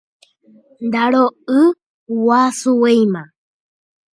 Ndaro'yguasuvéima. 0.85 3.23